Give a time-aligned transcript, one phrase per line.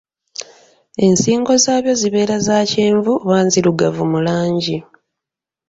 [1.05, 4.77] Ensingo zaabyo zibeera za kyenvu oba nzirugavu mu langi.